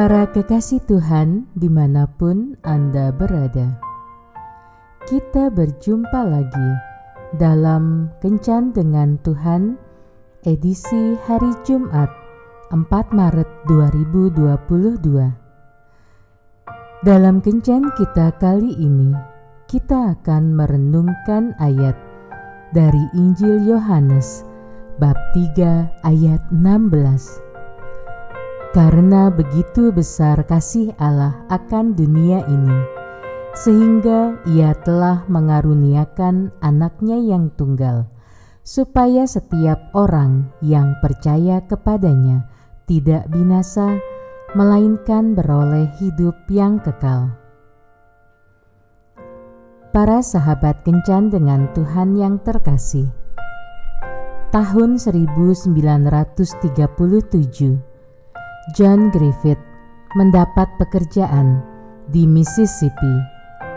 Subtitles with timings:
[0.00, 3.76] Para kekasih Tuhan, di mana pun Anda berada,
[5.04, 6.70] kita berjumpa lagi
[7.36, 9.76] dalam Kencan dengan Tuhan,
[10.48, 12.08] edisi hari Jumat,
[12.72, 15.04] 4 Maret 2022.
[17.04, 19.12] Dalam Kencan kita kali ini,
[19.68, 22.00] kita akan merenungkan ayat
[22.72, 24.48] dari Injil Yohanes,
[24.96, 27.49] bab 3 ayat 16
[28.70, 32.78] karena begitu besar kasih Allah akan dunia ini,
[33.58, 38.06] sehingga Ia telah mengaruniakan anaknya yang tunggal,
[38.62, 42.46] supaya setiap orang yang percaya kepadanya
[42.86, 43.98] tidak binasa,
[44.54, 47.34] melainkan beroleh hidup yang kekal.
[49.90, 53.10] Para sahabat kencan dengan Tuhan yang terkasih,
[54.54, 57.89] tahun 1937
[58.76, 59.58] John Griffith
[60.14, 61.58] mendapat pekerjaan
[62.10, 63.14] di Mississippi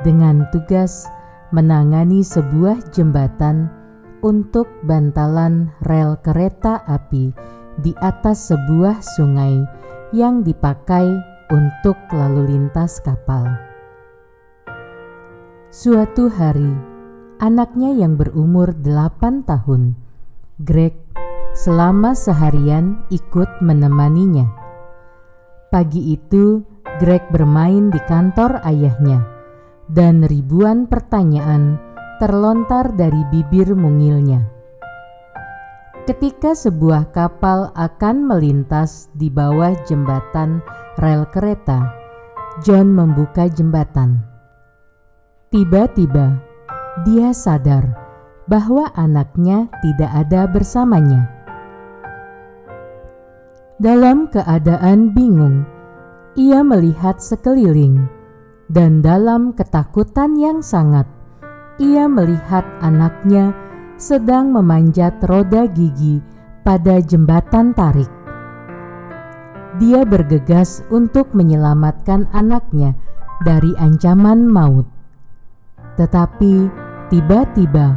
[0.00, 1.04] dengan tugas
[1.52, 3.68] menangani sebuah jembatan
[4.24, 7.32] untuk bantalan rel kereta api
[7.84, 9.62] di atas sebuah sungai
[10.16, 11.06] yang dipakai
[11.52, 13.44] untuk lalu lintas kapal.
[15.68, 16.72] Suatu hari,
[17.44, 19.94] anaknya yang berumur 8 tahun,
[20.64, 20.96] Greg,
[21.54, 24.57] selama seharian ikut menemaninya.
[25.68, 26.64] Pagi itu,
[26.96, 29.20] Greg bermain di kantor ayahnya,
[29.92, 31.76] dan ribuan pertanyaan
[32.16, 34.48] terlontar dari bibir mungilnya.
[36.08, 40.64] Ketika sebuah kapal akan melintas di bawah jembatan
[40.96, 41.84] rel kereta,
[42.64, 44.24] John membuka jembatan.
[45.52, 46.40] Tiba-tiba,
[47.04, 47.92] dia sadar
[48.48, 51.37] bahwa anaknya tidak ada bersamanya
[53.78, 55.62] dalam keadaan bingung,
[56.34, 58.10] ia melihat sekeliling,
[58.66, 61.06] dan dalam ketakutan yang sangat,
[61.78, 63.54] ia melihat anaknya
[63.94, 66.18] sedang memanjat roda gigi
[66.66, 68.10] pada jembatan tarik.
[69.78, 72.98] Dia bergegas untuk menyelamatkan anaknya
[73.46, 74.90] dari ancaman maut,
[75.94, 76.66] tetapi
[77.14, 77.94] tiba-tiba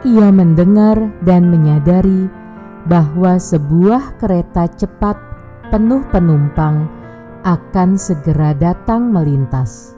[0.00, 0.96] ia mendengar
[1.28, 2.39] dan menyadari
[2.88, 5.16] bahwa sebuah kereta cepat
[5.68, 6.88] penuh penumpang
[7.44, 9.96] akan segera datang melintas.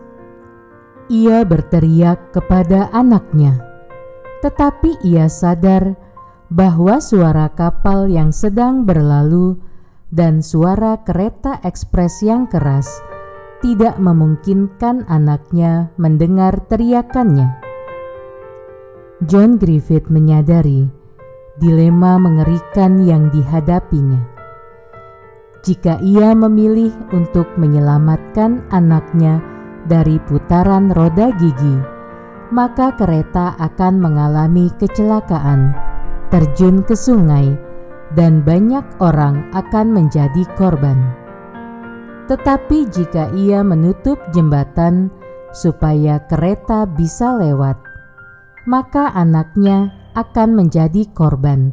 [1.11, 3.59] Ia berteriak kepada anaknya,
[4.41, 5.99] tetapi ia sadar
[6.53, 9.59] bahwa suara kapal yang sedang berlalu
[10.13, 12.87] dan suara kereta ekspres yang keras
[13.65, 17.57] tidak memungkinkan anaknya mendengar teriakannya.
[19.23, 21.02] John Griffith menyadari
[21.63, 24.19] dilema mengerikan yang dihadapinya.
[25.63, 29.39] Jika ia memilih untuk menyelamatkan anaknya
[29.87, 31.79] dari putaran roda gigi,
[32.51, 35.71] maka kereta akan mengalami kecelakaan,
[36.35, 37.55] terjun ke sungai,
[38.19, 40.99] dan banyak orang akan menjadi korban.
[42.27, 45.15] Tetapi jika ia menutup jembatan
[45.55, 47.79] supaya kereta bisa lewat,
[48.67, 51.73] maka anaknya akan menjadi korban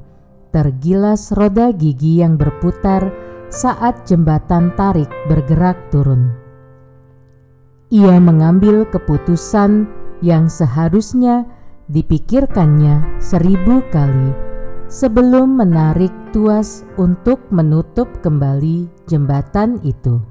[0.49, 3.13] tergilas roda gigi yang berputar
[3.49, 6.33] saat jembatan tarik bergerak turun.
[7.89, 9.89] Ia mengambil keputusan
[10.21, 11.49] yang seharusnya
[11.89, 14.29] dipikirkannya seribu kali
[14.89, 20.21] sebelum menarik tuas untuk menutup kembali jembatan itu.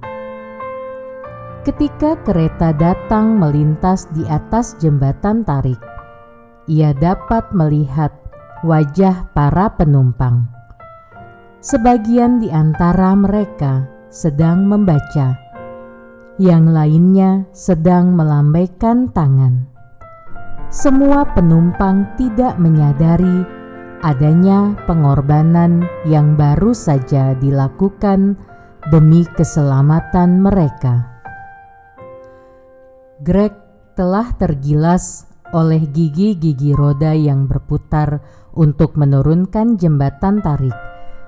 [1.67, 5.79] Ketika kereta datang melintas di atas jembatan tarik,
[6.69, 8.13] ia dapat melihat
[8.63, 10.47] wajah para penumpang.
[11.59, 15.35] Sebagian di antara mereka sedang membaca,
[16.39, 19.67] yang lainnya sedang melambaikan tangan.
[20.71, 23.43] Semua penumpang tidak menyadari
[24.05, 28.39] adanya pengorbanan yang baru saja dilakukan
[28.95, 31.09] demi keselamatan mereka.
[33.19, 33.51] Greg
[33.99, 38.21] telah tergilas oleh gigi-gigi roda yang berputar
[38.53, 40.75] untuk menurunkan jembatan tarik,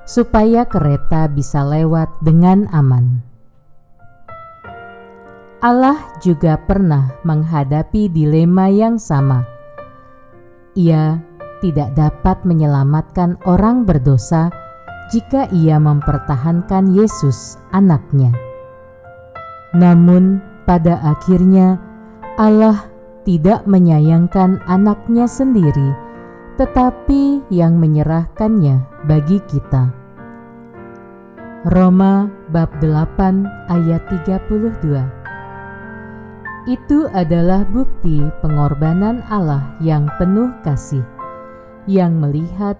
[0.04, 3.22] supaya kereta bisa lewat dengan aman.
[5.60, 9.44] Allah juga pernah menghadapi dilema yang sama.
[10.72, 11.20] Ia
[11.60, 14.48] tidak dapat menyelamatkan orang berdosa
[15.12, 18.32] jika ia mempertahankan Yesus, anaknya.
[19.76, 21.76] Namun, pada akhirnya
[22.40, 22.89] Allah
[23.30, 25.94] tidak menyayangkan anaknya sendiri,
[26.58, 29.94] tetapi yang menyerahkannya bagi kita.
[31.70, 34.82] Roma bab 8 ayat 32
[36.74, 41.06] Itu adalah bukti pengorbanan Allah yang penuh kasih
[41.86, 42.74] yang melihat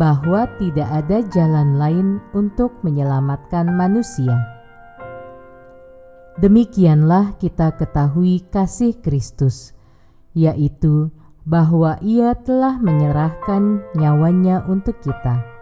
[0.00, 4.40] bahwa tidak ada jalan lain untuk menyelamatkan manusia.
[6.40, 9.76] Demikianlah kita ketahui kasih Kristus,
[10.32, 11.12] yaitu
[11.42, 15.52] bahwa Ia telah menyerahkan nyawanya untuk kita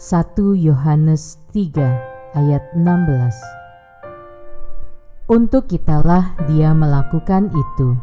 [0.00, 1.76] 1 Yohanes 3
[2.32, 2.88] ayat 16
[5.28, 8.00] Untuk kitalah dia melakukan itu.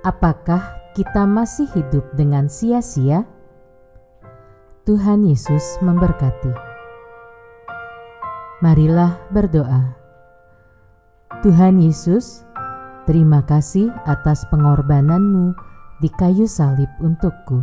[0.00, 3.28] Apakah kita masih hidup dengan sia-sia?
[4.88, 6.56] Tuhan Yesus memberkati.
[8.64, 10.00] Marilah berdoa.
[11.44, 12.48] Tuhan Yesus,
[13.10, 15.58] terima kasih atas pengorbananmu
[15.98, 17.58] di kayu salib untukku.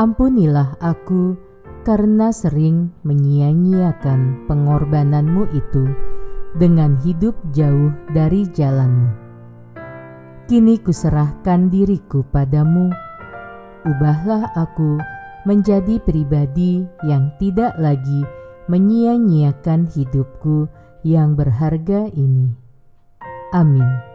[0.00, 1.36] Ampunilah aku
[1.84, 5.92] karena sering menyia-nyiakan pengorbananmu itu
[6.56, 9.12] dengan hidup jauh dari jalanmu.
[10.48, 12.88] Kini kuserahkan diriku padamu,
[13.84, 15.04] ubahlah aku
[15.44, 18.24] menjadi pribadi yang tidak lagi
[18.72, 20.64] menyia-nyiakan hidupku
[21.04, 22.61] yang berharga ini.
[23.52, 24.11] Amén.